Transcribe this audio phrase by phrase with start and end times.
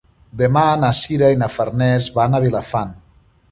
[0.39, 2.99] Demà na Sira i na Farners van a Vilafant.